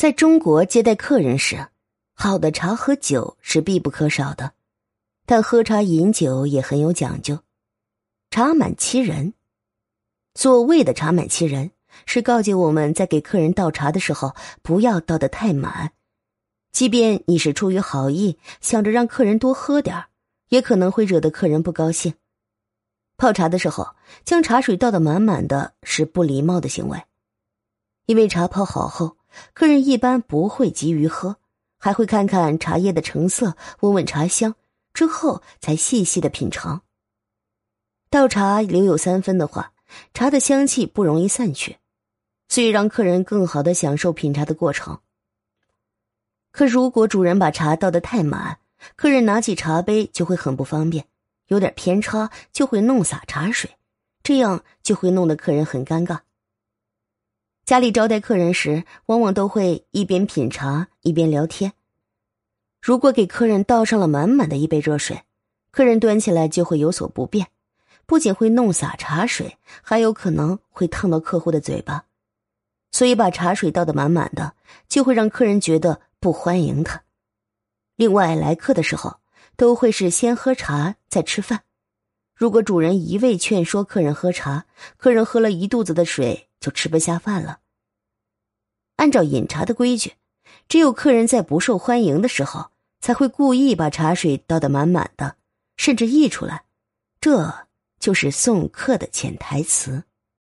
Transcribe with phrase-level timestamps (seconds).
[0.00, 1.68] 在中国接待客人时，
[2.14, 4.54] 好的茶和酒是必不可少的，
[5.26, 7.40] 但喝茶饮酒也很有讲究。
[8.30, 9.34] 茶满其人，
[10.34, 11.72] 所谓的茶满其人，
[12.06, 15.92] 是告诫我们在给客人倒茶的时候，不要倒得太满。
[16.72, 20.06] 即便你是出于好意，想着让客人多喝点
[20.48, 22.14] 也可能会惹得客人不高兴。
[23.18, 23.94] 泡茶的时候，
[24.24, 27.02] 将茶水倒得满满的是不礼貌的行为，
[28.06, 29.18] 因为茶泡好后。
[29.52, 31.36] 客人一般不会急于喝，
[31.78, 34.54] 还会看看茶叶的成色，闻闻茶香，
[34.92, 36.82] 之后才细细的品尝。
[38.10, 39.72] 倒茶留有三分的话，
[40.14, 41.78] 茶的香气不容易散去，
[42.48, 45.00] 所以让客人更好的享受品茶的过程。
[46.50, 48.58] 可如果主人把茶倒得太满，
[48.96, 51.06] 客人拿起茶杯就会很不方便，
[51.46, 53.76] 有点偏差就会弄洒茶水，
[54.24, 56.18] 这样就会弄得客人很尴尬。
[57.70, 61.72] 家里招待客人时，往往都会一边品茶一边聊天。
[62.82, 65.22] 如果给客人倒上了满满的一杯热水，
[65.70, 67.46] 客人端起来就会有所不便，
[68.06, 72.06] 不仅会弄洒茶水，还有可能会烫到客户的嘴巴。
[72.90, 74.54] 所以把茶水倒得满满的，
[74.88, 77.04] 就会让客人觉得不欢迎他。
[77.94, 79.20] 另外，来客的时候
[79.54, 81.62] 都会是先喝茶再吃饭。
[82.40, 84.64] 如果主人一味劝说客人喝茶，
[84.96, 86.46] 客人喝了一肚子的水。
[86.60, 87.60] 就吃不下饭了。
[88.96, 90.12] 按照饮茶的规矩，
[90.68, 95.36] 只有客人在不受欢迎的时候，才会故意把茶水倒得满满的，
[95.78, 96.64] 甚至溢出来。
[97.18, 97.66] 这
[97.98, 100.04] 就是送客的潜台词。